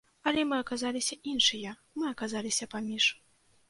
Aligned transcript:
Але 0.29 0.45
мы 0.53 0.57
аказаліся 0.63 1.19
іншыя, 1.33 1.77
мы 2.01 2.11
аказаліся 2.17 2.73
паміж. 2.77 3.17